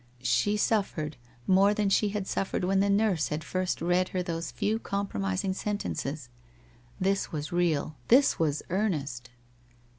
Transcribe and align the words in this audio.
She 0.23 0.57
suffered, 0.57 1.15
more 1.45 1.75
than 1.75 1.89
she 1.89 2.09
had 2.09 2.25
suffered 2.25 2.63
when 2.63 2.79
the 2.79 2.89
nurse 2.89 3.27
had 3.27 3.43
first 3.43 3.83
read 3.83 4.09
her 4.09 4.23
those 4.23 4.49
few 4.49 4.79
compromising 4.79 5.53
sentences. 5.53 6.27
This 6.99 7.31
was 7.31 7.51
real, 7.51 7.95
this 8.07 8.39
was 8.39 8.63
earnest! 8.71 9.29